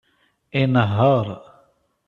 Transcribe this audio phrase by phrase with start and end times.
[0.61, 1.27] Inehheṛ.